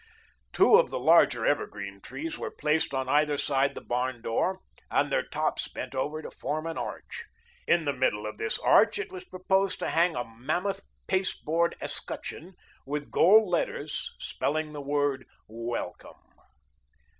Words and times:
Two 0.51 0.77
of 0.77 0.89
the 0.89 0.97
larger 0.97 1.45
evergreen 1.45 2.01
trees 2.01 2.35
were 2.39 2.49
placed 2.49 2.91
on 2.91 3.07
either 3.07 3.37
side 3.37 3.75
the 3.75 3.81
barn 3.85 4.19
door 4.19 4.61
and 4.89 5.11
their 5.11 5.21
tops 5.27 5.67
bent 5.67 5.93
over 5.93 6.23
to 6.23 6.31
form 6.31 6.65
an 6.65 6.75
arch. 6.75 7.25
In 7.67 7.85
the 7.85 7.93
middle 7.93 8.25
of 8.25 8.37
this 8.39 8.57
arch 8.65 8.97
it 8.97 9.11
was 9.11 9.25
proposed 9.25 9.77
to 9.77 9.91
hang 9.91 10.15
a 10.15 10.25
mammoth 10.25 10.81
pasteboard 11.05 11.75
escutcheon 11.79 12.55
with 12.83 13.11
gold 13.11 13.47
letters, 13.47 14.15
spelling 14.17 14.73
the 14.73 14.81
word 14.81 15.27
WELCOME. 15.47 16.17